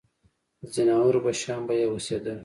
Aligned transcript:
د 0.59 0.61
ځناورو 0.73 1.19
په 1.25 1.31
شان 1.41 1.61
به 1.67 1.73
یې 1.79 1.85
اوسېدل. 1.91 2.37